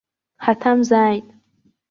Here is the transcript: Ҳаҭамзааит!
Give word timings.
Ҳаҭамзааит! 0.43 1.25